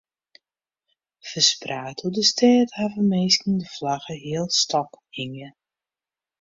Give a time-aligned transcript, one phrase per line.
[1.29, 5.49] Ferspraat oer de stêd hawwe minsken de flagge healstôk hinge.